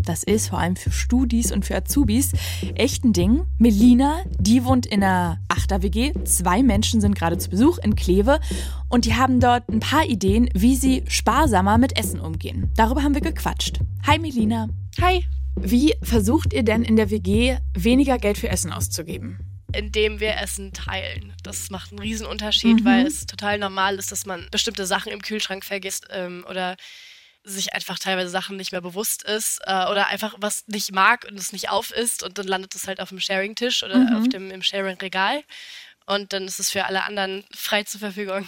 Das 0.05 0.23
ist 0.23 0.49
vor 0.49 0.59
allem 0.59 0.77
für 0.77 0.91
Studis 0.91 1.53
und 1.53 1.65
für 1.65 1.77
Azubis 1.77 2.33
echt 2.75 3.05
ein 3.05 3.13
Ding. 3.13 3.45
Melina, 3.59 4.23
die 4.39 4.65
wohnt 4.65 4.87
in 4.87 5.03
einer 5.03 5.39
Achter-WG. 5.49 6.13
Zwei 6.25 6.63
Menschen 6.63 7.01
sind 7.01 7.15
gerade 7.15 7.39
zu 7.39 7.51
Besuch 7.51 7.79
in 7.79 7.97
Kleve 7.97 8.41
und 8.89 9.05
die 9.05 9.15
haben 9.15 9.41
dort 9.41 9.69
ein 9.69 9.81
paar 9.81 10.05
Ideen, 10.05 10.49
wie 10.55 10.77
sie 10.77 11.05
sparsamer 11.09 11.79
mit 11.79 11.97
Essen 11.97 12.21
umgehen. 12.21 12.71
Darüber 12.77 13.03
haben 13.03 13.15
wir 13.15 13.23
gequatscht. 13.23 13.81
Hi 14.07 14.19
Melina. 14.19 14.69
Hi. 15.01 15.25
Wie 15.57 15.95
versucht 16.03 16.53
ihr 16.53 16.63
denn 16.63 16.83
in 16.83 16.97
der 16.97 17.11
WG 17.11 17.59
weniger 17.75 18.19
Geld 18.19 18.39
für 18.39 18.49
Essen 18.49 18.73
auszugeben? 18.73 19.39
indem 19.75 20.21
wir 20.21 20.37
Essen 20.37 20.73
teilen. 20.73 21.33
Das 21.43 21.71
macht 21.71 21.91
einen 21.91 22.01
Riesenunterschied, 22.01 22.81
mhm. 22.81 22.85
weil 22.85 23.07
es 23.07 23.27
total 23.27 23.59
normal 23.59 23.97
ist, 23.97 24.13
dass 24.13 24.27
man 24.27 24.47
bestimmte 24.51 24.87
Sachen 24.87 25.13
im 25.13 25.23
Kühlschrank 25.23 25.65
vergisst 25.65 26.09
ähm, 26.11 26.45
oder 26.49 26.77
sich 27.45 27.75
einfach 27.75 27.99
teilweise 27.99 28.31
Sachen 28.31 28.57
nicht 28.57 28.73
mehr 28.73 28.81
bewusst 28.81 29.25
ist 29.25 29.61
äh, 29.65 29.87
oder 29.91 30.09
einfach 30.09 30.35
was 30.39 30.67
nicht 30.69 30.93
mag 30.93 31.27
und 31.29 31.39
es 31.39 31.53
nicht 31.53 31.71
auf 31.71 31.91
ist 31.91 32.23
und 32.23 32.39
dann 32.39 32.47
landet 32.47 32.75
es 32.75 32.87
halt 32.87 33.01
auf 33.01 33.09
dem 33.09 33.21
Sharing-Tisch 33.21 33.83
oder 33.83 33.97
mhm. 33.97 34.17
auf 34.17 34.29
dem 34.29 34.51
im 34.51 34.63
Sharing-Regal 34.63 35.43
und 36.07 36.33
dann 36.33 36.45
ist 36.45 36.61
es 36.61 36.71
für 36.71 36.85
alle 36.85 37.05
anderen 37.05 37.45
frei 37.55 37.85
zur 37.85 38.01
Verfügung. 38.01 38.47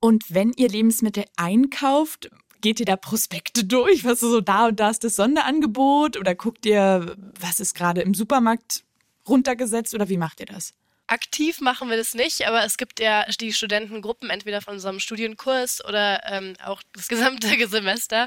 Und 0.00 0.24
wenn 0.28 0.52
ihr 0.52 0.68
Lebensmittel 0.68 1.24
einkauft, 1.36 2.30
geht 2.60 2.80
ihr 2.80 2.86
da 2.86 2.96
Prospekte 2.96 3.64
durch? 3.64 4.04
Was 4.04 4.22
ist 4.22 4.30
so 4.30 4.40
da 4.40 4.66
und 4.66 4.80
da 4.80 4.90
ist 4.90 5.04
das 5.04 5.16
Sonderangebot 5.16 6.16
oder 6.16 6.34
guckt 6.34 6.66
ihr, 6.66 7.16
was 7.38 7.60
ist 7.60 7.74
gerade 7.74 8.02
im 8.02 8.14
Supermarkt 8.14 8.84
runtergesetzt 9.28 9.94
oder 9.94 10.08
wie 10.08 10.18
macht 10.18 10.40
ihr 10.40 10.46
das? 10.46 10.74
Aktiv 11.06 11.60
machen 11.60 11.90
wir 11.90 11.98
das 11.98 12.14
nicht, 12.14 12.46
aber 12.46 12.64
es 12.64 12.78
gibt 12.78 12.98
ja 12.98 13.26
die 13.38 13.52
Studentengruppen, 13.52 14.30
entweder 14.30 14.62
von 14.62 14.74
unserem 14.74 15.00
Studienkurs 15.00 15.84
oder 15.84 16.22
ähm, 16.24 16.54
auch 16.64 16.82
das 16.94 17.08
gesamte 17.08 17.48
Semester. 17.68 18.26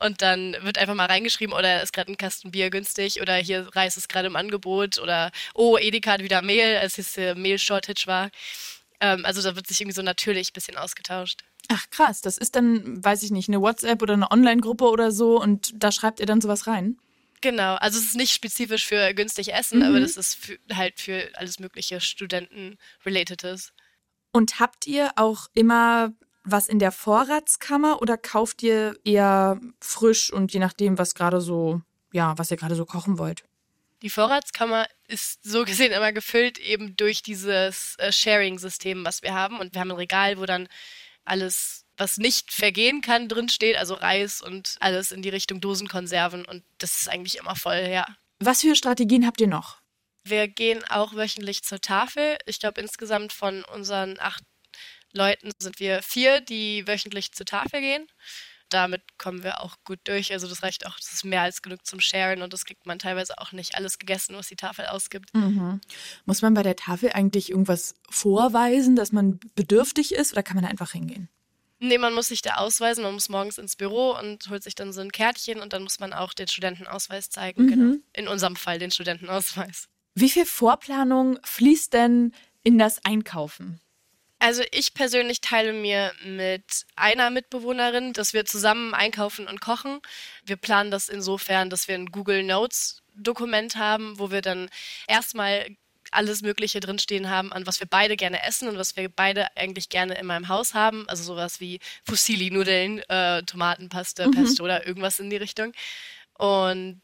Und 0.00 0.22
dann 0.22 0.56
wird 0.62 0.76
einfach 0.78 0.94
mal 0.94 1.06
reingeschrieben, 1.06 1.54
oder 1.54 1.82
ist 1.82 1.92
gerade 1.92 2.10
ein 2.10 2.16
Kasten 2.16 2.50
Bier 2.50 2.70
günstig, 2.70 3.20
oder 3.20 3.36
hier 3.36 3.68
Reis 3.76 3.96
ist 3.96 4.08
gerade 4.08 4.26
im 4.26 4.34
Angebot, 4.34 4.98
oder 4.98 5.30
oh, 5.54 5.78
Edeka 5.78 6.12
hat 6.12 6.22
wieder 6.22 6.42
Mehl, 6.42 6.76
als 6.78 6.98
es 6.98 7.12
der 7.12 7.36
Mehl-Shortage 7.36 8.06
war. 8.06 8.30
Ähm, 9.00 9.24
also 9.24 9.40
da 9.40 9.54
wird 9.54 9.68
sich 9.68 9.80
irgendwie 9.80 9.94
so 9.94 10.02
natürlich 10.02 10.50
ein 10.50 10.54
bisschen 10.54 10.76
ausgetauscht. 10.76 11.44
Ach 11.68 11.84
krass, 11.90 12.22
das 12.22 12.38
ist 12.38 12.56
dann, 12.56 13.04
weiß 13.04 13.22
ich 13.22 13.30
nicht, 13.30 13.48
eine 13.48 13.60
WhatsApp 13.60 14.02
oder 14.02 14.14
eine 14.14 14.30
Online-Gruppe 14.32 14.84
oder 14.86 15.12
so 15.12 15.40
und 15.40 15.72
da 15.74 15.92
schreibt 15.92 16.18
ihr 16.18 16.26
dann 16.26 16.40
sowas 16.40 16.66
rein? 16.66 16.98
Genau, 17.40 17.74
also 17.76 17.98
es 17.98 18.06
ist 18.06 18.16
nicht 18.16 18.32
spezifisch 18.32 18.86
für 18.86 19.12
günstig 19.14 19.52
Essen, 19.52 19.80
mhm. 19.80 19.86
aber 19.86 20.00
das 20.00 20.16
ist 20.16 20.34
für, 20.34 20.58
halt 20.72 21.00
für 21.00 21.30
alles 21.34 21.58
mögliche 21.58 22.00
Studenten-Relatedes. 22.00 23.72
Und 24.32 24.60
habt 24.60 24.86
ihr 24.86 25.12
auch 25.16 25.48
immer 25.54 26.12
was 26.44 26.68
in 26.68 26.78
der 26.78 26.92
Vorratskammer 26.92 28.00
oder 28.00 28.16
kauft 28.16 28.62
ihr 28.62 28.96
eher 29.04 29.60
frisch 29.80 30.32
und 30.32 30.52
je 30.52 30.60
nachdem, 30.60 30.96
was 30.96 31.14
gerade 31.14 31.40
so, 31.40 31.82
ja, 32.12 32.38
was 32.38 32.50
ihr 32.50 32.56
gerade 32.56 32.76
so 32.76 32.86
kochen 32.86 33.18
wollt? 33.18 33.42
Die 34.02 34.10
Vorratskammer 34.10 34.86
ist 35.08 35.42
so 35.42 35.64
gesehen 35.64 35.92
immer 35.92 36.12
gefüllt 36.12 36.58
eben 36.58 36.96
durch 36.96 37.22
dieses 37.22 37.96
äh, 37.98 38.12
Sharing-System, 38.12 39.04
was 39.04 39.22
wir 39.22 39.34
haben. 39.34 39.58
Und 39.58 39.74
wir 39.74 39.80
haben 39.80 39.90
ein 39.90 39.96
Regal, 39.96 40.38
wo 40.38 40.44
dann 40.44 40.68
alles 41.24 41.85
was 41.96 42.18
nicht 42.18 42.52
vergehen 42.52 43.00
kann, 43.00 43.28
drin 43.28 43.48
steht, 43.48 43.76
also 43.76 43.94
Reis 43.94 44.42
und 44.42 44.76
alles 44.80 45.12
in 45.12 45.22
die 45.22 45.28
Richtung 45.28 45.60
Dosenkonserven 45.60 46.44
und 46.44 46.64
das 46.78 46.96
ist 47.00 47.08
eigentlich 47.08 47.38
immer 47.38 47.56
voll, 47.56 47.88
ja. 47.90 48.06
Was 48.38 48.60
für 48.60 48.76
Strategien 48.76 49.26
habt 49.26 49.40
ihr 49.40 49.46
noch? 49.46 49.78
Wir 50.24 50.48
gehen 50.48 50.84
auch 50.88 51.14
wöchentlich 51.14 51.62
zur 51.62 51.80
Tafel. 51.80 52.36
Ich 52.46 52.58
glaube, 52.58 52.80
insgesamt 52.80 53.32
von 53.32 53.64
unseren 53.64 54.18
acht 54.18 54.42
Leuten 55.12 55.50
sind 55.58 55.78
wir 55.80 56.02
vier, 56.02 56.40
die 56.40 56.86
wöchentlich 56.86 57.32
zur 57.32 57.46
Tafel 57.46 57.80
gehen. 57.80 58.06
Damit 58.68 59.02
kommen 59.18 59.44
wir 59.44 59.60
auch 59.60 59.76
gut 59.84 60.00
durch. 60.04 60.32
Also 60.32 60.48
das 60.48 60.64
reicht 60.64 60.86
auch, 60.86 60.96
das 60.98 61.12
ist 61.12 61.24
mehr 61.24 61.42
als 61.42 61.62
genug 61.62 61.86
zum 61.86 62.00
Sharen 62.00 62.42
und 62.42 62.52
das 62.52 62.64
kriegt 62.64 62.84
man 62.84 62.98
teilweise 62.98 63.38
auch 63.38 63.52
nicht 63.52 63.76
alles 63.76 63.98
gegessen, 63.98 64.34
was 64.34 64.48
die 64.48 64.56
Tafel 64.56 64.86
ausgibt. 64.86 65.32
Mhm. 65.34 65.80
Muss 66.24 66.42
man 66.42 66.52
bei 66.54 66.64
der 66.64 66.74
Tafel 66.74 67.12
eigentlich 67.12 67.50
irgendwas 67.50 67.94
vorweisen, 68.10 68.96
dass 68.96 69.12
man 69.12 69.38
bedürftig 69.54 70.12
ist 70.12 70.32
oder 70.32 70.42
kann 70.42 70.56
man 70.56 70.64
da 70.64 70.70
einfach 70.70 70.90
hingehen? 70.90 71.28
Nee, 71.78 71.98
man 71.98 72.14
muss 72.14 72.28
sich 72.28 72.42
da 72.42 72.54
ausweisen, 72.54 73.04
man 73.04 73.14
muss 73.14 73.28
morgens 73.28 73.58
ins 73.58 73.76
Büro 73.76 74.12
und 74.12 74.48
holt 74.48 74.62
sich 74.62 74.74
dann 74.74 74.92
so 74.92 75.02
ein 75.02 75.12
Kärtchen 75.12 75.60
und 75.60 75.72
dann 75.72 75.82
muss 75.82 76.00
man 76.00 76.12
auch 76.12 76.32
den 76.32 76.48
Studentenausweis 76.48 77.28
zeigen. 77.28 77.64
Mhm. 77.64 77.68
Genau. 77.68 77.96
In 78.14 78.28
unserem 78.28 78.56
Fall 78.56 78.78
den 78.78 78.90
Studentenausweis. 78.90 79.88
Wie 80.14 80.30
viel 80.30 80.46
Vorplanung 80.46 81.38
fließt 81.42 81.92
denn 81.92 82.32
in 82.62 82.78
das 82.78 83.04
Einkaufen? 83.04 83.80
Also 84.38 84.62
ich 84.70 84.94
persönlich 84.94 85.40
teile 85.40 85.72
mir 85.72 86.12
mit 86.24 86.86
einer 86.94 87.30
Mitbewohnerin, 87.30 88.12
dass 88.12 88.32
wir 88.32 88.44
zusammen 88.44 88.94
einkaufen 88.94 89.46
und 89.46 89.60
kochen. 89.60 90.00
Wir 90.44 90.56
planen 90.56 90.90
das 90.90 91.08
insofern, 91.08 91.70
dass 91.70 91.88
wir 91.88 91.94
ein 91.94 92.06
Google 92.06 92.42
Notes 92.42 93.02
Dokument 93.14 93.76
haben, 93.76 94.18
wo 94.18 94.30
wir 94.30 94.42
dann 94.42 94.68
erstmal 95.08 95.66
alles 96.16 96.42
Mögliche 96.42 96.80
drinstehen 96.80 97.30
haben, 97.30 97.52
an 97.52 97.66
was 97.66 97.80
wir 97.80 97.86
beide 97.86 98.16
gerne 98.16 98.42
essen 98.44 98.68
und 98.68 98.78
was 98.78 98.96
wir 98.96 99.08
beide 99.08 99.56
eigentlich 99.56 99.88
gerne 99.88 100.18
in 100.18 100.26
meinem 100.26 100.48
Haus 100.48 100.74
haben. 100.74 101.08
Also 101.08 101.22
sowas 101.22 101.60
wie 101.60 101.78
Fusilli-Nudeln, 102.04 103.00
äh, 103.08 103.42
Tomatenpaste, 103.42 104.26
mhm. 104.26 104.32
Pesto 104.32 104.64
oder 104.64 104.86
irgendwas 104.86 105.20
in 105.20 105.30
die 105.30 105.36
Richtung. 105.36 105.72
Und 106.38 107.02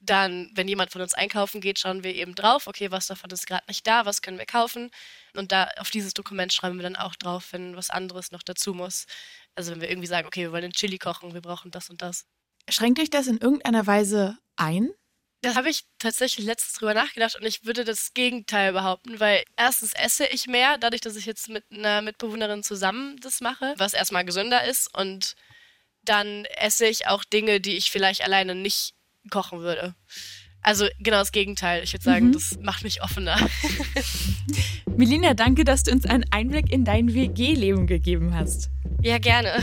dann, 0.00 0.50
wenn 0.54 0.68
jemand 0.68 0.92
von 0.92 1.00
uns 1.00 1.14
einkaufen 1.14 1.60
geht, 1.60 1.78
schauen 1.78 2.04
wir 2.04 2.14
eben 2.14 2.34
drauf, 2.34 2.66
okay, 2.66 2.90
was 2.90 3.06
davon 3.06 3.30
ist 3.30 3.46
gerade 3.46 3.64
nicht 3.68 3.86
da, 3.86 4.04
was 4.04 4.22
können 4.22 4.38
wir 4.38 4.46
kaufen. 4.46 4.90
Und 5.34 5.50
da 5.50 5.68
auf 5.78 5.90
dieses 5.90 6.14
Dokument 6.14 6.52
schreiben 6.52 6.76
wir 6.76 6.82
dann 6.82 6.96
auch 6.96 7.16
drauf, 7.16 7.52
wenn 7.52 7.76
was 7.76 7.90
anderes 7.90 8.30
noch 8.30 8.42
dazu 8.42 8.74
muss. 8.74 9.06
Also 9.54 9.72
wenn 9.72 9.80
wir 9.80 9.88
irgendwie 9.88 10.06
sagen, 10.06 10.26
okay, 10.26 10.42
wir 10.42 10.52
wollen 10.52 10.64
einen 10.64 10.72
Chili 10.72 10.98
kochen, 10.98 11.32
wir 11.32 11.40
brauchen 11.40 11.70
das 11.70 11.90
und 11.90 12.02
das. 12.02 12.26
Schränkt 12.68 13.00
euch 13.00 13.10
das 13.10 13.26
in 13.26 13.38
irgendeiner 13.38 13.86
Weise 13.86 14.38
ein? 14.56 14.90
Da 15.44 15.56
habe 15.56 15.68
ich 15.68 15.84
tatsächlich 15.98 16.46
letztens 16.46 16.78
drüber 16.78 16.94
nachgedacht 16.94 17.36
und 17.36 17.44
ich 17.44 17.66
würde 17.66 17.84
das 17.84 18.14
Gegenteil 18.14 18.72
behaupten, 18.72 19.20
weil 19.20 19.44
erstens 19.58 19.92
esse 19.92 20.24
ich 20.24 20.46
mehr, 20.46 20.78
dadurch, 20.78 21.02
dass 21.02 21.16
ich 21.16 21.26
jetzt 21.26 21.50
mit 21.50 21.64
einer 21.70 22.00
Mitbewohnerin 22.00 22.62
zusammen 22.62 23.18
das 23.20 23.42
mache, 23.42 23.74
was 23.76 23.92
erstmal 23.92 24.24
gesünder 24.24 24.64
ist 24.64 24.88
und 24.96 25.34
dann 26.02 26.46
esse 26.56 26.86
ich 26.86 27.08
auch 27.08 27.24
Dinge, 27.24 27.60
die 27.60 27.76
ich 27.76 27.90
vielleicht 27.90 28.24
alleine 28.24 28.54
nicht 28.54 28.94
kochen 29.30 29.60
würde. 29.60 29.94
Also 30.62 30.88
genau 30.98 31.18
das 31.18 31.30
Gegenteil. 31.30 31.82
Ich 31.84 31.92
würde 31.92 32.04
sagen, 32.04 32.28
mhm. 32.28 32.32
das 32.32 32.58
macht 32.62 32.82
mich 32.82 33.02
offener. 33.02 33.36
Melina, 34.96 35.34
danke, 35.34 35.64
dass 35.64 35.82
du 35.82 35.92
uns 35.92 36.06
einen 36.06 36.24
Einblick 36.30 36.72
in 36.72 36.86
dein 36.86 37.12
WG-Leben 37.12 37.86
gegeben 37.86 38.34
hast. 38.34 38.70
Ja, 39.02 39.18
gerne. 39.18 39.62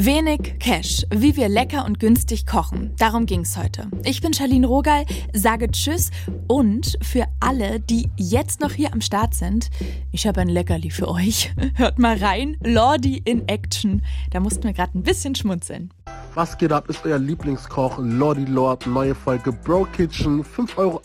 Wenig 0.00 0.60
Cash, 0.60 1.04
wie 1.12 1.36
wir 1.36 1.48
lecker 1.48 1.84
und 1.84 1.98
günstig 1.98 2.46
kochen. 2.46 2.92
Darum 2.98 3.26
ging's 3.26 3.56
heute. 3.56 3.88
Ich 4.04 4.20
bin 4.20 4.32
Charlene 4.32 4.64
Rogal, 4.64 5.04
sage 5.32 5.68
Tschüss 5.72 6.12
und 6.46 6.96
für 7.02 7.26
alle, 7.40 7.80
die 7.80 8.08
jetzt 8.16 8.60
noch 8.60 8.70
hier 8.70 8.92
am 8.92 9.00
Start 9.00 9.34
sind, 9.34 9.70
ich 10.12 10.28
habe 10.28 10.40
ein 10.40 10.48
Leckerli 10.48 10.90
für 10.90 11.08
euch. 11.08 11.52
Hört 11.74 11.98
mal 11.98 12.16
rein, 12.16 12.56
Lordi 12.62 13.20
in 13.24 13.48
Action. 13.48 14.04
Da 14.30 14.38
mussten 14.38 14.62
wir 14.62 14.72
gerade 14.72 14.96
ein 14.96 15.02
bisschen 15.02 15.34
schmunzeln. 15.34 15.92
Was 16.38 16.56
geht 16.56 16.70
ab, 16.70 16.88
ist 16.88 17.04
euer 17.04 17.18
Lieblingskoch 17.18 17.98
Lordi 18.00 18.44
Lord, 18.44 18.86
neue 18.86 19.12
Folge 19.12 19.50
Bro 19.50 19.88
Kitchen, 19.92 20.44
5,08 20.44 20.76
Euro 20.76 21.02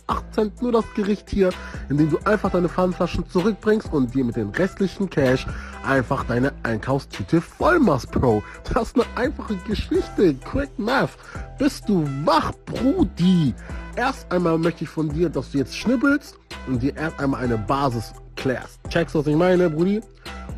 nur 0.61 0.71
das 0.71 0.85
Gericht 0.95 1.27
hier, 1.27 1.49
in 1.89 1.97
dem 1.97 2.11
du 2.11 2.19
einfach 2.25 2.51
deine 2.51 2.69
Pfannflaschen 2.69 3.27
zurückbringst 3.27 3.91
und 3.91 4.13
dir 4.13 4.25
mit 4.25 4.35
den 4.35 4.49
restlichen 4.49 5.09
Cash 5.09 5.47
einfach 5.83 6.23
deine 6.25 6.53
Einkaufstüte 6.61 7.41
voll 7.41 7.79
machst, 7.79 8.11
Bro. 8.11 8.43
Das 8.71 8.89
ist 8.89 8.95
eine 8.95 9.05
einfache 9.15 9.55
Geschichte, 9.67 10.35
quick 10.35 10.69
math. 10.77 11.17
Bist 11.57 11.89
du 11.89 12.07
wach, 12.25 12.51
Brudi? 12.65 13.55
Erst 13.95 14.31
einmal 14.31 14.59
möchte 14.59 14.83
ich 14.83 14.89
von 14.91 15.09
dir, 15.09 15.29
dass 15.29 15.49
du 15.49 15.57
jetzt 15.57 15.75
schnibbelst 15.75 16.37
und 16.67 16.83
dir 16.83 16.95
erst 16.95 17.19
einmal 17.19 17.43
eine 17.43 17.57
Basis 17.57 18.13
klärst. 18.35 18.79
Checkst 18.89 19.15
du, 19.15 19.19
was 19.19 19.25
ich 19.27 19.35
meine, 19.35 19.69
Brudi? 19.69 20.01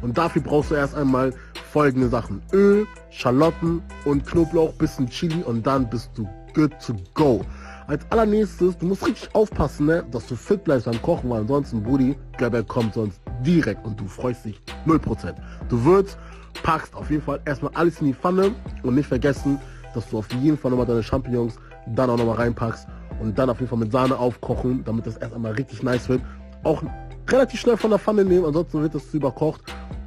Und 0.02 0.18
dafür 0.18 0.42
brauchst 0.42 0.72
du 0.72 0.76
erst 0.76 0.96
einmal 0.96 1.34
folgende 1.76 2.08
Sachen. 2.08 2.42
Öl, 2.54 2.88
Schalotten 3.10 3.82
und 4.06 4.26
Knoblauch, 4.26 4.72
bisschen 4.76 5.10
Chili 5.10 5.44
und 5.44 5.68
dann 5.68 5.90
bist 5.90 6.10
du 6.16 6.26
good 6.54 6.72
to 6.80 6.94
go. 7.14 7.42
Als 7.88 8.10
allernächstes, 8.12 8.78
du 8.78 8.86
musst 8.86 9.06
richtig 9.06 9.28
aufpassen, 9.36 9.88
ne, 9.88 10.06
dass 10.10 10.26
du 10.26 10.38
fit 10.38 10.64
bleibst 10.64 10.86
beim 10.86 11.02
Kochen, 11.02 11.30
weil 11.30 11.42
ansonsten, 11.42 11.84
Brudi, 11.84 12.16
Gabber 12.38 12.64
kommt 12.64 12.94
sonst 12.94 13.20
direkt 13.42 13.86
und 13.86 14.00
du 14.00 14.08
freust 14.08 14.46
dich 14.46 14.62
0%. 14.88 15.36
Du 15.68 15.84
würzt, 15.84 16.18
packst 16.64 16.96
auf 16.96 17.12
jeden 17.12 17.22
Fall 17.22 17.42
erstmal 17.44 17.72
alles 17.74 18.00
in 18.00 18.08
die 18.08 18.14
Pfanne 18.14 18.56
und 18.84 18.96
nicht 18.96 19.08
vergessen, 19.08 19.60
dass 19.94 20.10
du 20.10 20.20
auf 20.20 20.32
jeden 20.32 20.58
Fall 20.58 20.72
nochmal 20.72 20.88
deine 20.88 21.04
Champignons 21.04 21.58
dann 21.88 22.10
auch 22.10 22.18
nochmal 22.18 22.38
reinpackst 22.38 22.88
und 23.22 23.38
dann 23.38 23.50
auf 23.50 23.60
jeden 23.60 23.70
Fall 23.70 23.80
mit 23.80 23.92
Sahne 23.92 24.18
aufkochen, 24.18 24.82
damit 24.86 25.08
das 25.08 25.18
erst 25.18 25.34
einmal 25.34 25.52
richtig 25.52 25.84
nice 25.84 26.08
wird. 26.08 26.22
Auch 26.64 26.82
relativ 27.30 27.60
schnell 27.60 27.76
von 27.76 27.90
der 27.90 28.00
Pfanne 28.00 28.24
nehmen, 28.24 28.46
ansonsten 28.46 28.82
wird 28.82 28.96
das 28.96 29.14
überkocht 29.14 29.62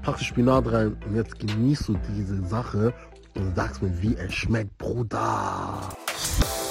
packst 0.09 0.25
Spinat 0.25 0.67
rein 0.73 0.97
und 1.07 1.17
jetzt 1.17 1.39
genießt 1.39 1.89
du 1.89 1.99
diese 2.17 2.43
Sache 2.47 2.95
und 3.35 3.55
sagst 3.55 3.83
mir, 3.83 3.93
wie 4.01 4.17
es 4.17 4.33
schmeckt, 4.33 4.77
Bruder. 4.79 5.91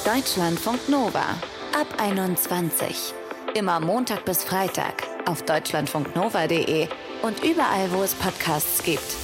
Deutschlandfunk 0.03 0.89
Nova 0.89 1.35
ab 1.79 1.87
21. 1.99 3.13
Immer 3.53 3.79
Montag 3.79 4.25
bis 4.25 4.43
Freitag 4.43 5.03
auf 5.27 5.43
deutschlandfunknova.de 5.43 6.87
und 7.21 7.43
überall, 7.43 7.91
wo 7.91 8.01
es 8.01 8.15
Podcasts 8.15 8.81
gibt. 8.83 9.15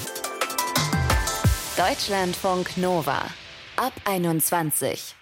Deutschlandfunk 1.76 2.78
Nova 2.78 3.18
ab 3.78 3.94
21. 4.06 5.16